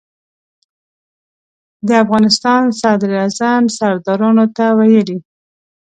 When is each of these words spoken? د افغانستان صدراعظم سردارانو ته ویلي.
د 1.87 1.89
افغانستان 2.03 2.61
صدراعظم 2.79 3.63
سردارانو 3.77 4.45
ته 4.57 4.65
ویلي. 4.77 5.17